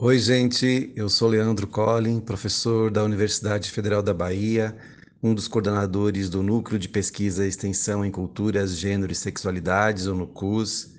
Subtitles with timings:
[0.00, 0.92] Oi, gente.
[0.94, 4.72] Eu sou Leandro Collin, professor da Universidade Federal da Bahia,
[5.20, 10.14] um dos coordenadores do Núcleo de Pesquisa e Extensão em Culturas, Gênero e Sexualidades, ou
[10.14, 10.94] NUCUS.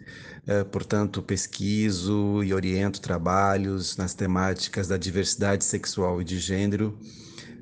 [0.46, 7.00] É, portanto, pesquiso e oriento trabalhos nas temáticas da diversidade sexual e de gênero.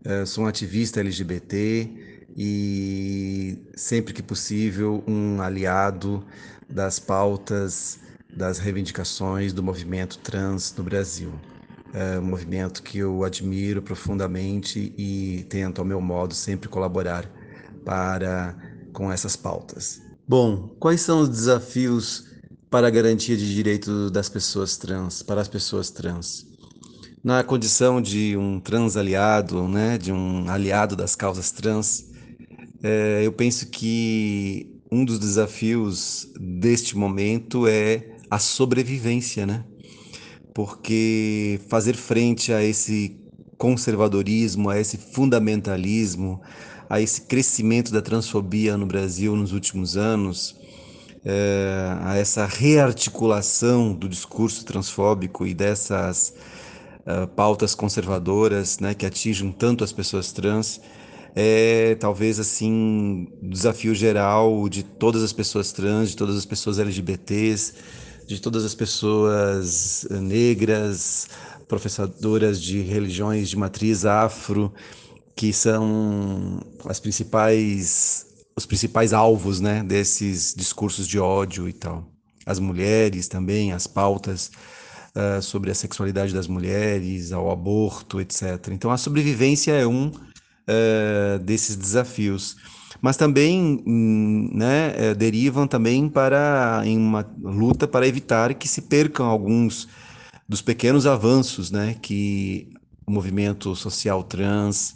[0.04, 1.88] É, sou um ativista LGBT
[2.36, 6.26] e, sempre que possível, um aliado
[6.68, 8.00] das pautas
[8.36, 11.32] das reivindicações do movimento trans no Brasil.
[11.94, 17.30] É um movimento que eu admiro profundamente e tento, ao meu modo, sempre colaborar
[17.86, 18.56] para
[18.94, 20.02] com essas pautas.
[20.28, 22.26] Bom, quais são os desafios
[22.70, 26.46] para a garantia de direitos das pessoas trans, para as pessoas trans?
[27.24, 32.06] Na condição de um trans aliado, né, de um aliado das causas trans,
[32.84, 39.64] é, eu penso que um dos desafios deste momento é a sobrevivência, né?
[40.54, 43.20] Porque fazer frente a esse
[43.58, 46.42] conservadorismo, a esse fundamentalismo,
[46.90, 50.56] a esse crescimento da transfobia no Brasil nos últimos anos,
[51.26, 56.34] é, a essa rearticulação do discurso transfóbico e dessas
[57.06, 60.80] uh, pautas conservadoras né, que atingem tanto as pessoas trans,
[61.36, 67.74] é talvez assim desafio geral de todas as pessoas trans, de todas as pessoas LGBTs,
[68.28, 71.30] de todas as pessoas negras,
[71.68, 74.74] professadoras de religiões de matriz afro,
[75.36, 82.04] que são as principais os principais alvos, né, desses discursos de ódio e tal.
[82.44, 84.50] As mulheres também, as pautas
[85.16, 88.70] uh, sobre a sexualidade das mulheres, ao aborto, etc.
[88.72, 92.56] Então a sobrevivência é um uh, desses desafios
[93.02, 99.26] mas também né, é, derivam também para em uma luta para evitar que se percam
[99.26, 99.88] alguns
[100.48, 102.70] dos pequenos avanços né, que
[103.06, 104.96] o movimento social trans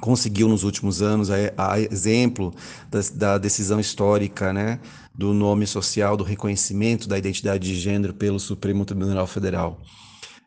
[0.00, 2.54] conseguiu nos últimos anos, a, a exemplo
[2.90, 4.80] da, da, decisão histórica né,
[5.14, 9.80] do nome social, do reconhecimento da identidade de gênero pelo Supremo Tribunal Federal.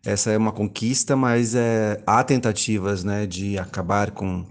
[0.06, 4.44] Essa é uma conquista, mas é, há tentativas né, de acabar com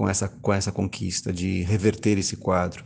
[0.00, 2.82] com essa, com essa conquista, de reverter esse quadro.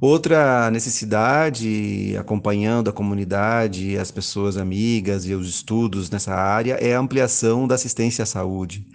[0.00, 7.00] Outra necessidade, acompanhando a comunidade, as pessoas amigas e os estudos nessa área, é a
[7.00, 8.86] ampliação da assistência à saúde.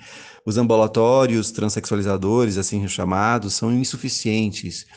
[0.44, 4.88] Os ambulatórios transexualizadores, assim chamados, são insuficientes.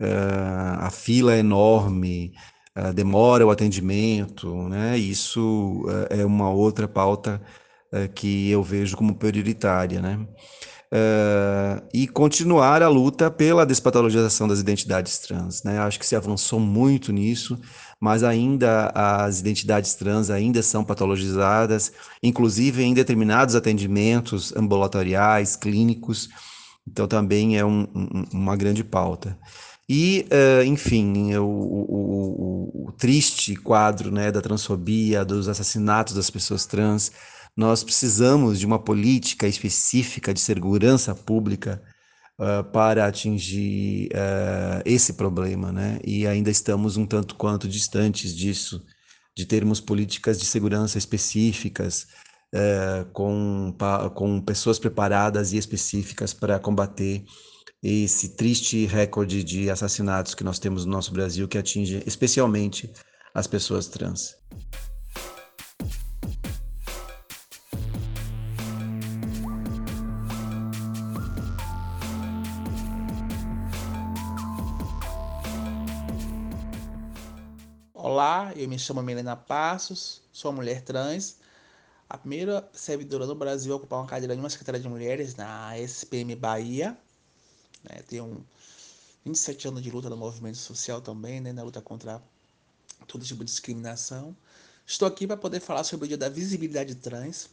[0.00, 2.32] Uh, a fila é enorme,
[2.78, 4.96] uh, demora o atendimento, né?
[4.96, 7.42] Isso uh, é uma outra pauta
[8.14, 10.20] que eu vejo como prioritária, né?
[10.90, 15.62] Uh, e continuar a luta pela despatologização das identidades trans.
[15.62, 15.78] Né?
[15.78, 17.58] Acho que se avançou muito nisso,
[18.00, 26.30] mas ainda as identidades trans ainda são patologizadas, inclusive em determinados atendimentos ambulatoriais, clínicos.
[26.86, 29.38] Então também é um, um, uma grande pauta.
[29.86, 36.30] E, uh, enfim, o, o, o, o, triste quadro né, da transfobia, dos assassinatos das
[36.30, 37.10] pessoas trans,
[37.58, 41.82] nós precisamos de uma política específica de segurança pública
[42.38, 45.98] uh, para atingir uh, esse problema, né?
[46.04, 48.80] E ainda estamos um tanto quanto distantes disso,
[49.36, 52.06] de termos políticas de segurança específicas,
[52.54, 53.74] uh, com,
[54.14, 57.24] com pessoas preparadas e específicas para combater
[57.82, 62.88] esse triste recorde de assassinatos que nós temos no nosso Brasil, que atinge especialmente
[63.34, 64.36] as pessoas trans.
[78.10, 81.36] Olá, eu me chamo Milena Passos, sou mulher trans,
[82.08, 85.78] a primeira servidora no Brasil a ocupar uma cadeira de uma secretaria de mulheres na
[85.78, 86.96] SPM Bahia.
[87.84, 88.42] Né, tenho
[89.26, 92.22] 27 anos de luta no movimento social também, né, na luta contra
[93.06, 94.34] todo tipo de discriminação.
[94.86, 97.50] Estou aqui para poder falar sobre o Dia da Visibilidade Trans,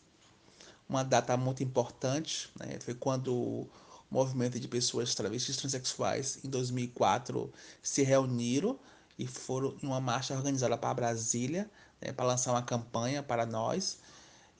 [0.87, 2.49] uma data muito importante.
[2.57, 3.69] Né, foi quando o
[4.09, 7.51] movimento de pessoas travestis transexuais, em 2004,
[7.83, 8.79] se reuniram
[9.17, 11.69] e foram em uma marcha organizada para Brasília,
[12.01, 13.99] né, para lançar uma campanha para nós.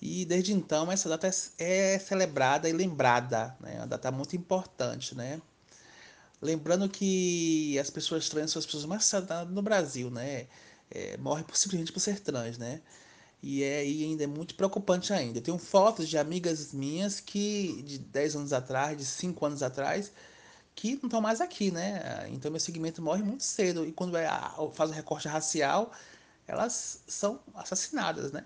[0.02, 5.16] E desde então essa data é, é celebrada e lembrada, né, uma data muito importante,
[5.16, 5.42] né?
[6.42, 10.48] Lembrando que as pessoas trans são as pessoas mais assassinadas no Brasil, né?
[10.92, 12.82] É, morrem simplesmente por ser trans, né?
[13.42, 15.40] E, é, e ainda é muito preocupante ainda.
[15.40, 20.12] Eu tenho fotos de amigas minhas que de 10 anos atrás, de 5 anos atrás,
[20.76, 22.28] que não estão mais aqui, né?
[22.30, 24.28] Então meu segmento morre muito cedo e quando é,
[24.74, 25.92] faz o recorte racial,
[26.48, 28.46] elas são assassinadas, né?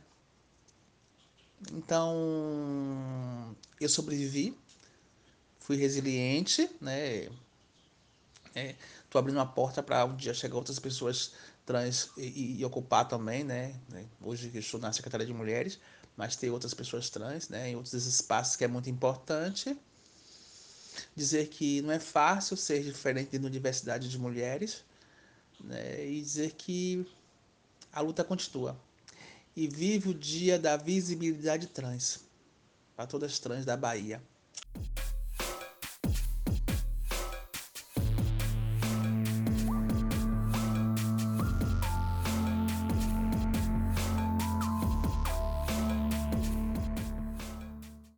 [1.74, 4.58] Então, eu sobrevivi,
[5.60, 7.30] fui resiliente, né?
[8.56, 8.76] É,
[9.10, 11.34] tô abrindo uma porta para um dia chegar outras pessoas
[11.66, 13.76] trans e, e, ocupar também, né?
[14.22, 15.80] Hoje eu estou na Secretaria de Mulheres,
[16.16, 17.70] mas tem outras pessoas trans, né?
[17.72, 19.78] Em outros espaços que é muito importante.
[21.16, 24.84] Dizer que não é fácil ser diferente da diversidade de mulheres,
[25.64, 26.06] né?
[26.06, 27.06] E dizer que
[27.92, 28.80] a luta continua.
[29.56, 32.22] E vive o dia da visibilidade trans,
[32.96, 34.22] para todas as trans da Bahia.